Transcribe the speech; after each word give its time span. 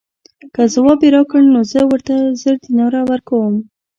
که 0.53 0.63
ځواب 0.73 0.99
یې 1.05 1.09
راکړ 1.15 1.41
نو 1.53 1.59
زه 1.71 1.81
ورته 1.91 2.15
زر 2.41 2.55
دیناره 2.65 3.01
ورکووم. 3.11 3.55